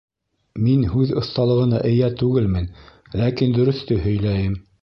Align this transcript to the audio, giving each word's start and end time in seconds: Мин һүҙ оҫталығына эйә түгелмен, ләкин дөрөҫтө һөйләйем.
Мин 0.67 0.85
һүҙ 0.93 1.11
оҫталығына 1.21 1.83
эйә 1.91 2.09
түгелмен, 2.23 2.67
ләкин 3.23 3.57
дөрөҫтө 3.59 4.03
һөйләйем. 4.09 4.61